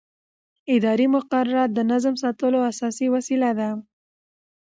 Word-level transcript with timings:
اداري 0.75 1.07
مقررات 1.15 1.69
د 1.73 1.79
نظم 1.91 2.15
ساتلو 2.23 2.59
اساسي 2.71 3.07
وسیله 3.15 3.49
ده. 3.59 3.69